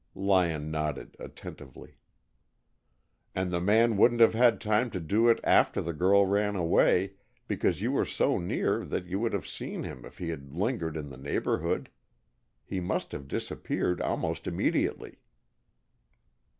Lyon 0.15 0.71
nodded 0.71 1.15
attentively. 1.19 1.93
"And 3.35 3.51
the 3.51 3.61
man 3.61 3.97
wouldn't 3.97 4.19
have 4.19 4.33
had 4.33 4.59
time 4.59 4.89
to 4.89 4.99
do 4.99 5.29
it 5.29 5.39
after 5.43 5.79
the 5.79 5.93
girl 5.93 6.25
ran 6.25 6.55
away, 6.55 7.13
because 7.47 7.83
you 7.83 7.91
were 7.91 8.07
so 8.07 8.39
near 8.39 8.83
that 8.83 9.05
you 9.05 9.19
would 9.19 9.33
have 9.33 9.45
seen 9.45 9.83
him 9.83 10.03
if 10.03 10.17
he 10.17 10.29
had 10.29 10.55
lingered 10.55 10.97
in 10.97 11.09
the 11.11 11.17
neighborhood. 11.17 11.87
He 12.65 12.79
must 12.79 13.11
have 13.11 13.27
disappeared 13.27 14.01
almost 14.01 14.47
immediately." 14.47 15.19